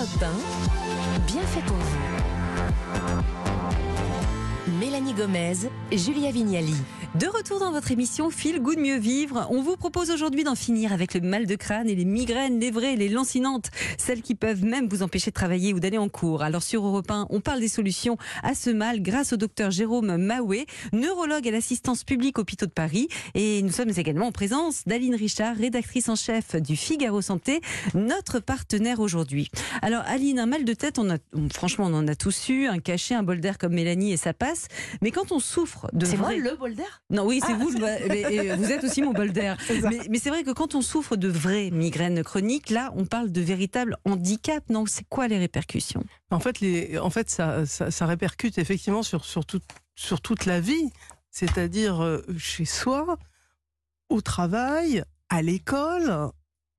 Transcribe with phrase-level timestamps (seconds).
[0.00, 3.49] Europe 1, bien fait pour vous.
[4.90, 5.54] Mélanie Gomez,
[5.92, 6.74] Julia Vignali.
[7.14, 10.92] De retour dans votre émission Feel Good Mieux Vivre, on vous propose aujourd'hui d'en finir
[10.92, 14.64] avec le mal de crâne et les migraines, les vraies, les lancinantes, celles qui peuvent
[14.64, 16.42] même vous empêcher de travailler ou d'aller en cours.
[16.42, 20.16] Alors sur Europe 1, on parle des solutions à ce mal grâce au docteur Jérôme
[20.16, 23.08] Maoué, neurologue à l'assistance publique hôpitaux de Paris.
[23.34, 27.60] Et nous sommes également en présence d'Aline Richard, rédactrice en chef du Figaro Santé,
[27.94, 29.50] notre partenaire aujourd'hui.
[29.82, 31.00] Alors Aline, un mal de tête,
[31.52, 34.32] franchement on en a tous eu, un cachet, un bol d'air comme Mélanie et ça
[34.32, 34.68] passe.
[35.02, 36.38] Mais quand on souffre de C'est vrai...
[36.38, 37.56] moi le bol d'air Non, oui, c'est Ah.
[37.58, 38.00] vous, mais,
[38.32, 39.56] et vous êtes aussi mon bol d'air.
[39.90, 43.30] Mais, mais c'est vrai que quand on souffre de vraies migraines chroniques, là, on parle
[43.32, 44.62] de véritables handicap.
[44.68, 46.04] Non, c'est quoi les répercussions?
[46.30, 49.60] En fait, les, en fait ça, ça, ça répercute effectivement sur, sur, tout-
[49.94, 50.90] sur toute la vie,
[51.30, 53.16] c'est-à-dire euh, chez soi,
[54.08, 56.30] au travail, à l'école.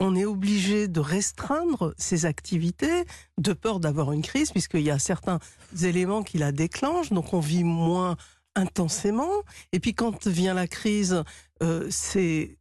[0.03, 3.05] On est obligé de restreindre ses activités
[3.37, 5.37] de peur d'avoir une crise, puisqu'il y a certains
[5.83, 8.17] éléments qui la déclenchent, donc on vit moins
[8.55, 9.29] intensément.
[9.73, 11.23] Et puis quand vient la crise,
[11.61, 12.57] euh, c'est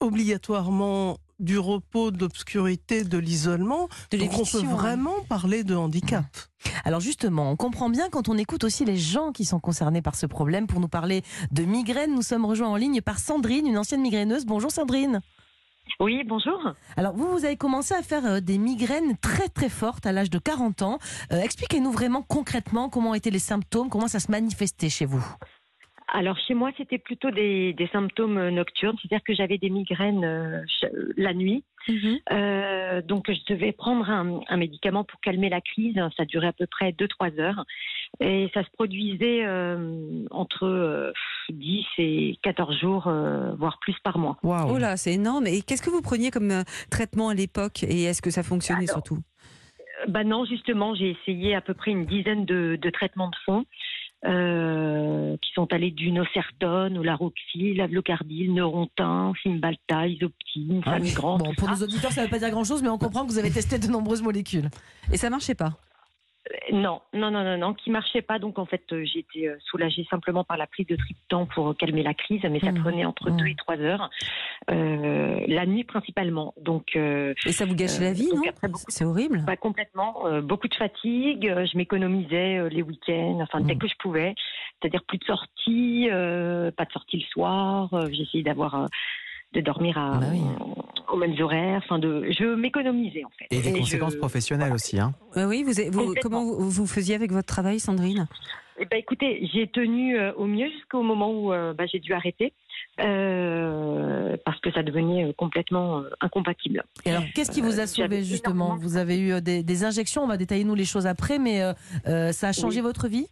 [0.00, 3.88] obligatoirement du repos, de l'obscurité, de l'isolement.
[4.10, 4.74] Donc on peut hein.
[4.74, 6.24] vraiment parler de handicap.
[6.84, 10.16] Alors justement, on comprend bien quand on écoute aussi les gens qui sont concernés par
[10.16, 10.66] ce problème.
[10.66, 14.44] Pour nous parler de migraine, nous sommes rejoints en ligne par Sandrine, une ancienne migraineuse.
[14.44, 15.20] Bonjour Sandrine.
[15.98, 16.72] Oui, bonjour.
[16.96, 20.30] Alors vous, vous avez commencé à faire euh, des migraines très très fortes à l'âge
[20.30, 20.98] de 40 ans.
[21.32, 25.24] Euh, Expliquez-nous vraiment concrètement comment étaient les symptômes, comment ça se manifestait chez vous.
[26.12, 30.62] Alors chez moi, c'était plutôt des, des symptômes nocturnes, c'est-à-dire que j'avais des migraines euh,
[31.16, 31.64] la nuit.
[32.32, 35.98] Euh, donc je devais prendre un, un médicament pour calmer la crise.
[36.16, 37.64] Ça durait à peu près 2-3 heures.
[38.20, 41.12] Et ça se produisait euh, entre euh,
[41.50, 44.36] 10 et 14 jours, euh, voire plus par mois.
[44.42, 45.46] Oh là, c'est énorme.
[45.46, 47.82] Et qu'est-ce que vous preniez comme euh, traitement à l'époque?
[47.84, 49.18] Et est-ce que ça fonctionnait Alors, surtout?
[50.08, 53.64] Bah non, justement, j'ai essayé à peu près une dizaine de, de traitements de fond.
[54.26, 61.38] Euh, qui sont allés du Nocertone, au Laroxy, l'Avlocardil, Neurontin, Cymbalta, Isoptine, Ah, Famigrant.
[61.38, 61.74] Bon, pour ça.
[61.74, 63.78] nos auditeurs, ça ne veut pas dire grand-chose, mais on comprend que vous avez testé
[63.78, 64.68] de nombreuses molécules.
[65.12, 65.72] Et ça marchait pas
[66.72, 68.38] Non, non, non, non, non, qui marchait pas.
[68.38, 71.76] Donc en fait, euh, j'ai été euh, soulagée simplement par la prise de triptan pour
[71.76, 72.80] calmer la crise, mais ça Mhm.
[72.82, 73.36] prenait entre Mhm.
[73.36, 74.10] 2 et 3 heures,
[74.70, 76.54] euh, la nuit principalement.
[76.58, 78.42] Donc euh, Et ça vous gâchait Euh, la vie, non
[78.88, 79.44] C'est horrible.
[79.44, 81.42] pas complètement, beaucoup de fatigue.
[81.44, 83.78] je m'économisais les week-ends, enfin dès Mhm.
[83.80, 84.34] que je pouvais.
[84.80, 87.90] C'est-à-dire plus de sorties, pas de sorties le soir.
[88.10, 88.88] J'essayais d'avoir
[89.52, 90.40] de dormir à, Bah oui.
[91.12, 91.80] aux mêmes horaires.
[91.84, 93.46] Enfin de, je m'économisais en fait.
[93.50, 94.98] Et des je- conséquences professionnelles aussi.
[94.98, 95.12] Hein.
[95.36, 98.26] Euh, oui, vous, comment vous, vous faisiez avec votre travail, Sandrine?
[98.78, 102.14] Eh ben, écoutez, j'ai tenu euh, au mieux jusqu'au moment où euh, bah, j'ai dû
[102.14, 102.54] arrêter
[103.00, 106.82] euh, parce que ça devenait complètement incompatible.
[107.04, 108.76] Et alors, qu'est-ce qui vous a sauvé justement?
[108.76, 111.60] Vous avez eu des, des injections, on va détailler nous les choses après, mais
[112.32, 112.86] ça a changé Oui.
[112.86, 113.26] votre vie?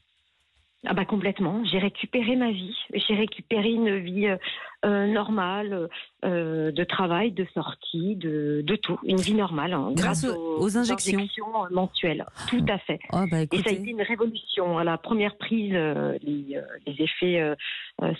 [0.86, 1.64] Ah bah complètement.
[1.64, 2.76] J'ai récupéré ma vie.
[2.94, 4.36] J'ai récupéré une vie euh,
[4.84, 5.88] euh, normale,
[6.24, 8.96] euh, de travail, de sortie, de, de tout.
[9.02, 9.72] Une vie normale.
[9.72, 11.26] hein, Grâce grâce aux- aux injections.
[11.72, 12.24] mensuelles.
[12.48, 13.00] Tout à fait.
[13.12, 14.78] Oh bah Et ça a été une révolution.
[14.78, 17.42] À la première prise, euh, les, les effets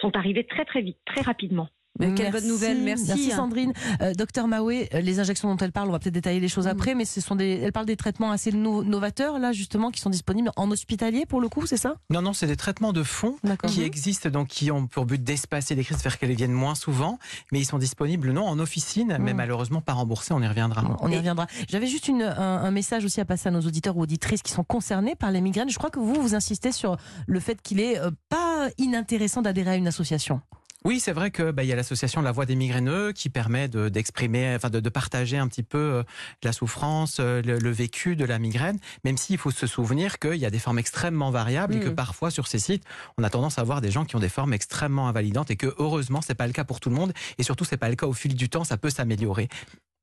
[0.01, 1.69] sont arrivés très très vite, très rapidement.
[1.99, 3.05] Mais quelle bonne nouvelle, merci.
[3.09, 3.37] Merci hein.
[3.37, 3.73] Sandrine.
[4.01, 6.67] Euh, Docteur Maoué, euh, les injections dont elle parle, on va peut-être détailler les choses
[6.67, 6.71] Mm.
[6.71, 10.01] après, mais ce sont des, elle parle des traitements assez no- novateurs, là, justement, qui
[10.01, 11.97] sont disponibles en hospitalier, pour le coup, c'est ça?
[12.11, 13.37] Non, non, c'est des traitements de fond
[13.67, 17.19] qui existent, donc qui ont pour but d'espacer les crises, faire qu'elles viennent moins souvent,
[17.53, 19.37] mais ils sont disponibles non en officine, mais Mhm.
[19.37, 20.83] malheureusement pas remboursés, on y reviendra.
[21.01, 21.47] On y reviendra.
[21.69, 22.33] J'avais juste une, un,
[22.63, 25.41] un message aussi à passer à nos auditeurs ou auditrices qui sont concernés par les
[25.41, 25.71] migraines.
[25.71, 29.71] Je crois que vous, vous insistez sur le fait qu'il est euh, pas inintéressant d'adhérer
[29.71, 30.41] à une association.
[30.85, 33.31] Oui, c'est vrai que bah, il y a l'association de la voix des migraineux qui
[33.31, 36.03] permet de- d'exprimer, enfin de, de partager un petit peu euh,
[36.45, 38.79] la souffrance, euh, le, le vécu de la migraine.
[39.05, 41.95] Même s'il faut se souvenir qu'il y a des formes extrêmement variables et que Mm.
[41.97, 42.85] parfois sur ces sites,
[43.19, 45.75] on a tendance à voir des gens qui ont des formes extrêmement invalidantes et que
[45.79, 48.07] heureusement c'est pas le cas pour tout le monde et surtout c'est pas le cas
[48.07, 49.49] au fil du temps, ça peut s'améliorer.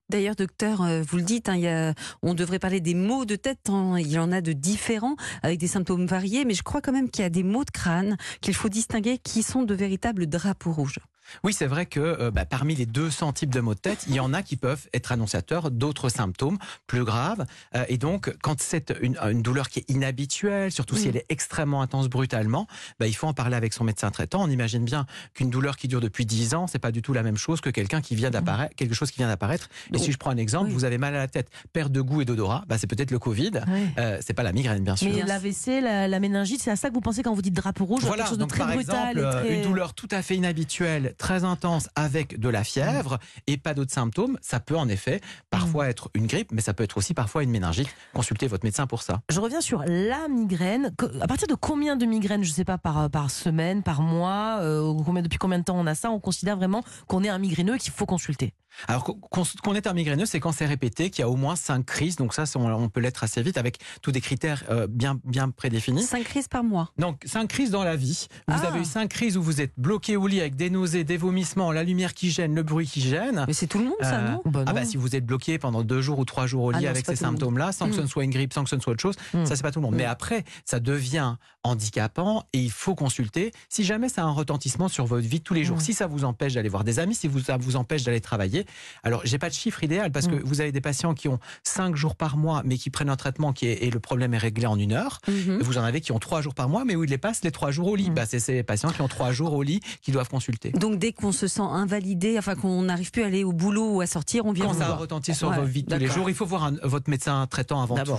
[0.09, 3.69] D'ailleurs, docteur, euh, vous le dites, hein, on devrait parler des maux de tête.
[3.69, 6.91] hein, il y en a de différents, avec des symptômes variés, mais je crois quand
[6.91, 10.27] même qu'il y a des maux de crâne qu'il faut distinguer qui sont de véritables
[10.27, 10.99] drapeaux rouges.
[11.43, 14.15] Oui, c'est vrai que euh, bah, parmi les 200 types de maux de tête, il
[14.15, 16.57] y en a qui peuvent être annonciateurs d'autres symptômes
[16.87, 17.45] plus graves.
[17.75, 21.25] Euh, et donc, quand c'est une, une douleur qui est inhabituelle, surtout si elle est
[21.29, 22.67] extrêmement intense brutalement,
[22.99, 24.43] bah, il faut en parler avec son médecin traitant.
[24.43, 27.23] On imagine bien qu'une douleur qui dure depuis 10 ans, c'est pas du tout la
[27.23, 29.69] même chose que quelqu'un qui vient d'apparaître, quelque chose qui vient d'apparaître.
[29.93, 30.73] Et si je prends un exemple, oui.
[30.73, 33.19] vous avez mal à la tête, perte de goût et d'odorat, bah, c'est peut-être le
[33.19, 33.51] Covid.
[33.97, 35.11] Euh, c'est pas la migraine, bien sûr.
[35.13, 37.85] Mais l'AVC, la, la méningite, c'est à ça que vous pensez quand vous dites drapeau
[37.85, 39.55] rouge, Voilà, quelque chose de donc très par brutal exemple, et euh, très...
[39.55, 43.93] une douleur tout à fait inhabituelle, très intense avec de la fièvre et pas d'autres
[43.93, 47.43] symptômes, ça peut en effet parfois être une grippe, mais ça peut être aussi parfois
[47.43, 47.89] une méningite.
[48.13, 49.21] Consultez votre médecin pour ça.
[49.29, 50.93] Je reviens sur la migraine.
[51.21, 54.59] À partir de combien de migraines, je ne sais pas, par, par semaine, par mois,
[54.61, 57.39] euh, combien, depuis combien de temps on a ça, on considère vraiment qu'on est un
[57.39, 58.53] migraineux et qu'il faut consulter?
[58.89, 61.85] Alors qu'on est un migraineux, c'est quand c'est répété, qu'il y a au moins cinq
[61.85, 62.17] crises.
[62.17, 66.03] Donc ça, on peut l'être assez vite avec tous des critères euh, bien, bien prédéfinis.
[66.03, 66.91] Cinq crises par mois.
[66.97, 68.27] Donc cinq crises dans la vie.
[68.49, 68.67] Vous ah.
[68.67, 71.71] avez eu cinq crises où vous êtes bloqué au lit avec des nausées, des vomissements,
[71.71, 73.45] la lumière qui gêne, le bruit qui gêne.
[73.47, 75.57] Mais c'est tout le monde, ça, euh, non, bah Ah bah si vous êtes bloqué
[75.57, 78.01] pendant deux jours ou trois jours au ah lit avec ces symptômes-là, sans que ce
[78.01, 78.09] ne hmm.
[78.09, 79.45] soit une grippe, sans que ce ne soit autre chose, hmm.
[79.45, 79.93] ça c'est pas tout le monde.
[79.93, 79.99] Hmm.
[79.99, 83.51] Mais après, ça devient handicapant et il faut consulter.
[83.69, 86.07] Si jamais ça a un retentissement sur votre vie de tous les jours, si ça
[86.07, 88.65] vous empêche d'aller voir des amis, si ça vous empêche d'aller travailler,
[89.03, 91.95] alors j'ai pas de chiffre idéal parce que vous avez des patients qui ont cinq
[91.95, 94.65] jours par mois mais qui prennent un traitement qui est, et le problème est réglé
[94.67, 95.19] en une heure.
[95.27, 95.59] Mhm.
[95.61, 97.51] Vous en avez qui ont trois jours par mois mais où ils les passent les
[97.51, 98.09] trois jours au lit.
[98.09, 100.71] Bah, c'est ces patients qui ont trois jours au lit qui doivent consulter.
[100.95, 104.01] Donc dès qu'on se sent invalidé, enfin qu'on n'arrive plus à aller au boulot ou
[104.01, 104.67] à sortir, on vient.
[104.67, 107.09] Quand ça a retenti sur votre vie de tous les jours, il faut voir votre
[107.09, 108.17] médecin traitant avant tout.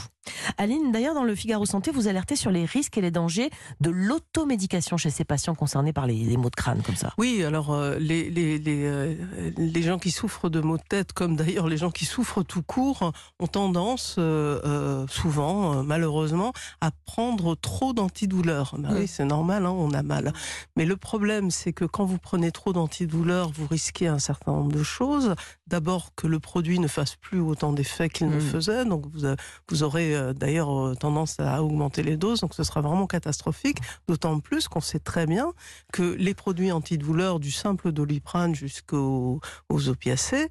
[0.59, 3.49] Aline, d'ailleurs dans le Figaro Santé, vous alertez sur les risques et les dangers
[3.81, 7.15] de l'automédication chez ces patients concernés par les, maux de crâne comme ça.
[7.17, 9.15] Oui, alors euh, les, les, les, euh,
[9.57, 12.63] les gens qui souffrent de maux de tête comme d'ailleurs les gens qui souffrent tout
[12.63, 18.75] court, ont tendance euh, euh, souvent, euh, malheureusement, à prendre trop d'antidouleurs.
[18.79, 20.33] Bah oui, c'est normal, hein, on a mal.
[20.77, 24.73] Mais le problème, c'est que quand vous prenez trop d'antidouleurs, vous risquez un certain nombre
[24.73, 25.35] de choses.
[25.67, 28.41] D'abord que le produit ne fasse plus autant d'effets qu'il ne mm.
[28.41, 29.27] faisait, donc vous,
[29.69, 33.79] vous aurez d'ailleurs tendance à augmenter les doses, donc ce sera vraiment catastrophique.
[34.09, 35.53] D'autant plus qu'on sait très bien
[35.93, 40.49] que les produits antidouleurs, du simple doliprane jusqu'aux opiacés,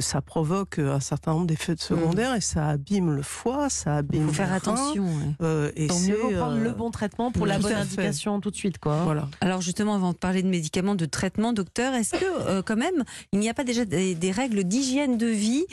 [0.00, 2.36] ça provoque un certain nombre d'effets secondaires mm.
[2.36, 4.22] et ça abîme le foie, ça abîme.
[4.22, 5.06] Il faut faire attention.
[5.42, 8.56] Euh, et Donc mieux prendre le euh, bon traitement pour la bonne indication tout de
[8.56, 9.02] suite, quoi.
[9.04, 9.28] Voilà.
[9.40, 13.04] Alors justement, avant de parler de médicaments, de traitement, docteur, est-ce que euh, quand même
[13.32, 15.64] il n'y a pas déjà des, règles d'hygiène de vie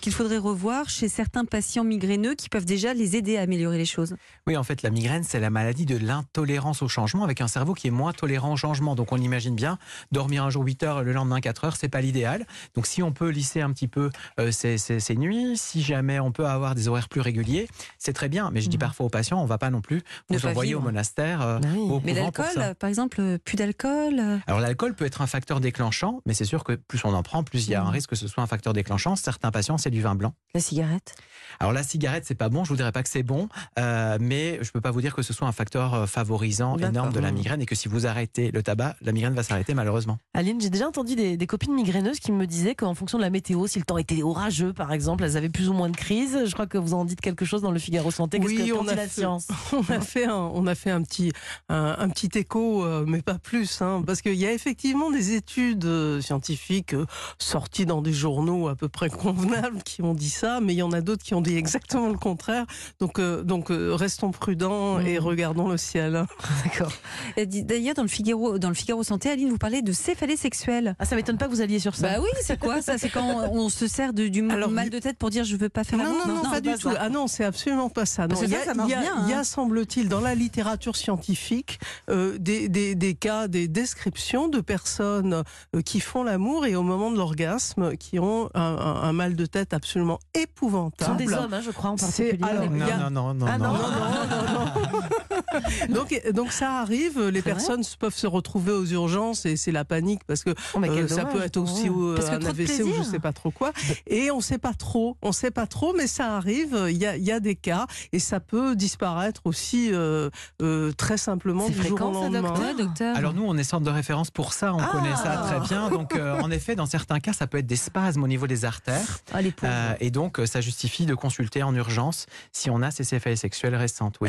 [0.00, 3.84] qu'il faudrait revoir chez certains patients migraineux qui peuvent déjà les aider à améliorer les
[3.84, 4.14] choses?
[4.46, 7.72] Oui, en fait, la migraine, c'est la maladie de l'intolérance au changement, avec un cerveau
[7.74, 8.94] qui est moins tolérant au changement.
[8.94, 9.78] Donc on imagine bien,
[10.12, 12.46] dormir un jour 8 heures, le lendemain 4 heures, c'est pas l'idéal.
[12.74, 14.10] Donc si on peut lisser un petit peu
[14.40, 15.56] euh, ces, nuits.
[15.56, 17.68] Si jamais on peut avoir des horaires plus réguliers,
[17.98, 18.50] c'est très bien.
[18.52, 18.80] Mais je dis mm.
[18.80, 21.42] parfois aux patients, on ne va pas non plus vous envoyer au monastère.
[21.42, 21.68] Euh, bah
[22.04, 26.34] mais l'alcool, par exemple, plus d'alcool euh Alors l'alcool peut être un facteur déclenchant, mais
[26.34, 27.90] c'est sûr que plus on en prend, plus il y a un mm.
[27.90, 29.16] risque que ce soit un facteur déclenchant.
[29.16, 30.34] Certains patients, c'est du vin blanc.
[30.54, 31.14] La cigarette?
[31.60, 32.64] Alors la cigarette, c'est pas bon.
[32.64, 35.32] Je vous dirais pas que c'est bon, mais je peux pas vous dire que ce
[35.32, 38.96] soit un facteur favorisant énorme de la migraine et que si vous arrêtez le tabac,
[39.00, 40.18] la migraine va s'arrêter malheureusement.
[40.34, 43.30] Aline, j'ai déjà entendu des, des, copines migraineuses qui me disaient qu'en fonction de la
[43.30, 46.44] météo, si le temps était orageux, par exemple, elles avaient plus ou moins de crise.
[46.46, 48.38] Je crois que vous en dites quelque chose dans le Figaro Santé.
[48.42, 49.48] Oui, on a, la fait, science?
[49.72, 51.32] on a fait un, on a fait un petit,
[51.68, 55.84] un, petit écho, euh, mais pas plus, hein, parce qu'il y a effectivement des études
[55.84, 57.06] euh, scientifiques euh,
[57.38, 60.82] sorties dans des journaux à peu près convenables qui ont dit ça, mais il y
[60.82, 62.64] en a d'autres qui ont dit exactement le contraire.
[63.00, 65.22] Donc, donc restons prudents et mmh.
[65.22, 66.24] regardons le ciel.
[66.64, 66.92] D'accord.
[67.36, 70.96] D'ailleurs, dans le Figaro, dans le Figaro Santé, Aline, vous parlez de céphalée sexuelle.
[70.98, 72.08] Ah, ça m'étonne pas que vous alliez sur ça.
[72.08, 72.98] Bah oui, c'est quoi ça?
[72.98, 75.68] C'est quand on se sert de, du Alors, mal de tête pour dire je veux
[75.68, 76.90] pas faire non, non, non, non, pas, du tout.
[76.98, 78.26] Ah non, c'est absolument pas ça.
[78.26, 79.44] Non, il y a, il y a, il y a hein.
[79.44, 81.78] semble-t-il, dans la littérature scientifique,
[82.10, 85.42] euh, des, des, des, cas, des descriptions de personnes euh,
[85.84, 89.74] qui font l'amour et au moment de l'orgasme, qui ont un, un, mal de tête
[89.74, 90.94] absolument épouvantable.
[91.00, 92.38] Ce sont des hommes, hein, je crois, en particulier.
[92.42, 92.96] Alors, non, a...
[92.96, 95.33] non, non, non, ah, non, non, non, non,
[95.88, 100.22] donc, donc ça arrive, les personnes peuvent se retrouver aux urgences et c'est la panique
[100.26, 103.50] parce que oh, euh, ça peut être aussi un AVC ou je sais pas trop
[103.50, 103.72] quoi.
[104.06, 106.86] Et on sait pas trop, on sait pas trop, mais ça arrive.
[106.90, 110.30] Il y a, il y a des cas et ça peut disparaître aussi euh,
[110.62, 112.54] euh, très simplement du jour au lendemain.
[112.54, 115.36] Ça, docteur, Alors nous, on est centre de référence pour ça, on ah connaît ça
[115.46, 115.90] très bien.
[115.90, 118.64] Donc euh, en effet, dans certains cas, ça peut être des spasmes au niveau des
[118.64, 119.20] artères.
[119.32, 119.52] Ah, les
[120.00, 124.16] et donc ça justifie de consulter en urgence si on a ces céphalées sexuelles récentes.
[124.20, 124.28] Oui.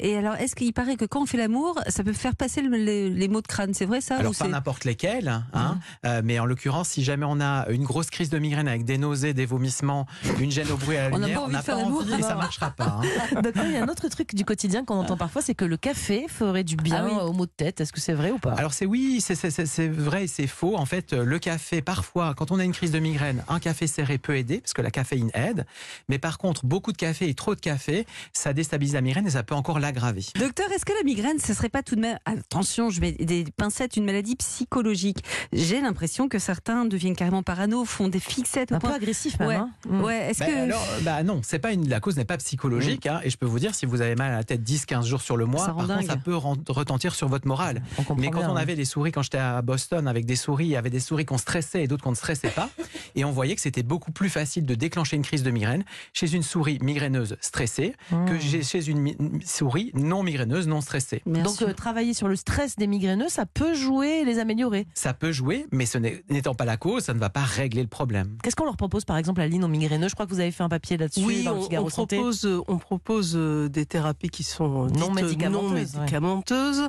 [0.00, 3.10] Et alors, est-ce qu'il paraît que quand on fait l'amour, ça peut faire passer les,
[3.10, 5.78] les maux de crâne C'est vrai ça Alors pas n'importe lesquels, hein,
[6.24, 9.34] mais en l'occurrence, si jamais on a une grosse crise de migraine avec des nausées,
[9.34, 10.06] des vomissements,
[10.40, 13.00] une gêne au bruit à la lumière, on n'a pas envie, et ça marchera pas.
[13.00, 13.42] Hein.
[13.64, 16.26] il y a un autre truc du quotidien qu'on entend parfois, c'est que le café
[16.28, 17.80] ferait du bien ah aux maux de tête.
[17.80, 18.52] Est-ce que c'est vrai ou pas?
[18.52, 20.76] Alors c'est oui, c'est vrai et c'est faux.
[20.76, 24.18] En fait, le café, parfois, quand on a une crise de migraine, un café serré
[24.18, 25.66] peut aider, parce que la caféine aide.
[26.08, 29.30] Mais par contre, beaucoup de café et trop de café, ça déstabilise la migraine et
[29.30, 30.24] ça peut encore l'aggraver.
[30.54, 33.46] Docteur, est-ce que la migraine, ce serait pas tout de même, attention, je mets des
[33.56, 38.70] pincettes, une maladie psychologique J'ai l'impression que certains deviennent carrément parano, font des fixettes.
[38.70, 39.48] Un peu agressif, même.
[39.48, 39.54] Ouais.
[39.54, 40.00] Hein mm.
[40.02, 40.16] ouais.
[40.28, 43.06] Est-ce bah, que alors, bah non, c'est pas une, la cause n'est pas psychologique.
[43.06, 45.22] Hein, et je peux vous dire, si vous avez mal à la tête 10-15 jours
[45.22, 47.82] sur le mois, Ça par contre, ça peut retentir sur votre morale.
[48.18, 50.72] Mais quand bien, on avait des souris, quand j'étais à Boston avec des souris, il
[50.72, 52.68] y avait des souris qu'on stressait et d'autres qu'on ne stressait pas.
[53.14, 56.34] Et on voyait que c'était beaucoup plus facile de déclencher une crise de migraine chez
[56.34, 58.40] une souris migraineuse stressée que Mm.
[58.40, 60.31] chez- chez une mi- souris non migraineuse
[60.66, 61.22] non stressée.
[61.26, 64.86] Bien Donc euh, travailler sur le stress des migraineux, ça peut jouer et les améliorer.
[64.94, 67.82] Ça peut jouer, mais ce n'est- n'étant pas la cause, ça ne va pas régler
[67.82, 68.36] le problème.
[68.42, 70.50] Qu'est-ce qu'on leur propose par exemple à Lille aux migraineux Je crois que vous avez
[70.50, 73.68] fait un papier là-dessus Oui, dans le on, Figaro on propose, euh, on propose euh,
[73.68, 76.88] des thérapies qui sont Non médicamenteuses, non ouais.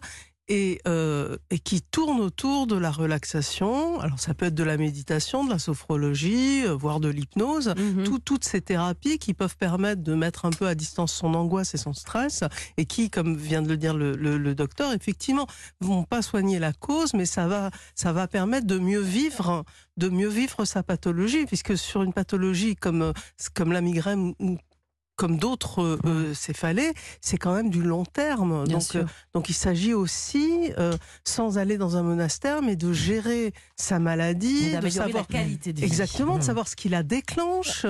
[0.50, 4.00] Et, euh, et qui tournent autour de la relaxation.
[4.01, 7.73] Alors ça peut être de la méditation, de la sophrologie, euh, voire de l'hypnose.
[7.77, 8.03] Mhm.
[8.03, 11.73] Tout- toutes ces thérapies qui peuvent permettre de mettre un peu à distance son angoisse
[11.73, 12.43] et son stress
[12.77, 15.47] et qui, comme vient de le dire le, le- le docteur, effectivement,
[15.79, 19.63] vont pas soigner la cause, mais ça va, ça va permettre de mieux vivre,
[19.97, 23.13] de mieux vivre sa pathologie, puisque sur une pathologie comme, euh,
[23.53, 24.57] comme la migraine ou
[25.15, 26.91] comme d'autres euh, euh, céphalées,
[27.22, 28.63] c'est quand même du long terme.
[28.65, 29.03] Bien donc, euh,
[29.34, 34.67] donc il s'agit aussi, euh, sans aller dans un monastère, mais de gérer sa maladie,
[34.67, 35.86] de D'améliorer la savoir qualité de vie.
[35.86, 36.43] Exactement, de Mm.
[36.43, 37.86] savoir ce qui la déclenche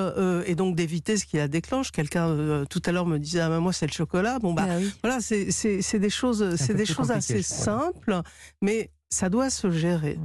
[0.45, 1.91] et donc d'éviter ce qui la déclenche.
[1.91, 4.39] Quelqu'un tout à l'heure me disait ah ben moi c'est le chocolat.
[4.39, 4.91] Bon bah Ah oui.
[5.01, 8.21] voilà, c'est des choses c'est des choses assez simples,
[8.61, 10.17] mais ça doit se gérer.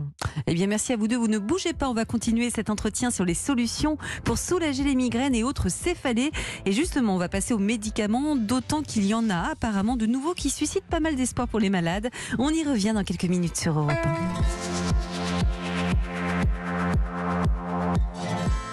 [0.46, 1.16] Eh bien, merci à vous deux.
[1.16, 1.88] Vous ne bougez pas.
[1.90, 6.32] On va continuer cet entretien sur les solutions pour soulager les migraines et autres céphalées.
[6.64, 10.34] Et justement, on va passer aux médicaments, d'autant qu'il y en a apparemment de nouveaux
[10.34, 12.08] qui suscitent pas mal d'espoir pour les malades.
[12.38, 15.17] On y revient dans quelques minutes sur Europe 1.